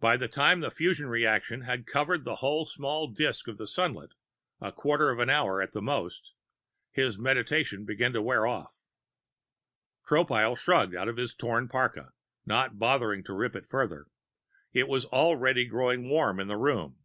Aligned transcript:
By 0.00 0.16
the 0.16 0.28
time 0.28 0.60
the 0.60 0.70
fusion 0.70 1.06
reaction 1.06 1.60
had 1.60 1.86
covered 1.86 2.24
the 2.24 2.36
whole 2.36 2.64
small 2.64 3.06
disk 3.06 3.48
of 3.48 3.58
the 3.58 3.66
sunlet, 3.66 4.12
a 4.62 4.72
quarter 4.72 5.20
hour 5.30 5.60
at 5.60 5.72
the 5.72 5.82
most, 5.82 6.32
his 6.90 7.18
meditation 7.18 7.84
began 7.84 8.14
to 8.14 8.22
wear 8.22 8.46
off. 8.46 8.78
Tropile 10.08 10.56
shrugged 10.56 10.94
out 10.94 11.08
of 11.08 11.18
his 11.18 11.34
torn 11.34 11.68
parka, 11.68 12.14
not 12.46 12.78
bothering 12.78 13.22
to 13.24 13.34
rip 13.34 13.54
it 13.54 13.68
further. 13.68 14.06
It 14.72 14.88
was 14.88 15.04
already 15.04 15.66
growing 15.66 16.08
warm 16.08 16.40
in 16.40 16.48
the 16.48 16.56
room. 16.56 17.04